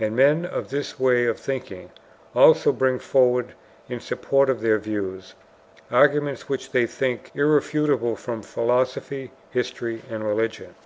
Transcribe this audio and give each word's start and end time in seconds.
And 0.00 0.16
men 0.16 0.46
of 0.46 0.70
this 0.70 0.98
way 0.98 1.26
of 1.26 1.38
thinking 1.38 1.90
also 2.34 2.72
bring 2.72 2.98
forward 2.98 3.52
in 3.86 4.00
support 4.00 4.48
of 4.48 4.62
their 4.62 4.78
views 4.78 5.34
arguments 5.90 6.48
which 6.48 6.70
they 6.72 6.86
think 6.86 7.30
irrefutable 7.34 8.16
from 8.16 8.40
philosophy, 8.40 9.30
history, 9.50 10.00
and 10.08 10.24
religion. 10.24 10.74